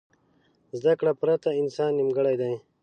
زده 0.79 0.93
کړې 0.99 1.13
پرته 1.21 1.49
انسان 1.61 1.89
نیمګړی 1.99 2.35
دی. 2.41 2.53